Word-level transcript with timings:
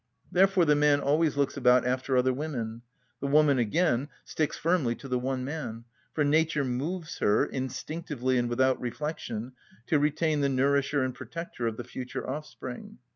Therefore 0.31 0.65
the 0.65 0.73
man 0.75 0.99
always 0.99 1.37
looks 1.37 1.55
about 1.57 1.85
after 1.85 2.17
other 2.17 2.33
women; 2.33 2.81
the 3.19 3.27
woman, 3.27 3.59
again, 3.59 4.09
sticks 4.25 4.57
firmly 4.57 4.95
to 4.95 5.07
the 5.07 5.19
one 5.19 5.43
man; 5.45 5.83
for 6.11 6.23
nature 6.23 6.65
moves 6.65 7.19
her, 7.19 7.45
instinctively 7.45 8.39
and 8.39 8.49
without 8.49 8.81
reflection, 8.81 9.51
to 9.85 9.99
retain 9.99 10.41
the 10.41 10.49
nourisher 10.49 11.03
and 11.03 11.13
protector 11.13 11.67
of 11.67 11.77
the 11.77 11.83
future 11.83 12.27
offspring. 12.27 12.97